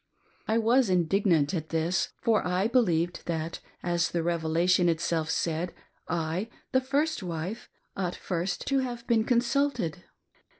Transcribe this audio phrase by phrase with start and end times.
[0.47, 5.75] I was indignant at this, for I believed that, as the Revelation itself said,
[6.07, 10.03] I— the first wife— ought first to have been consulted.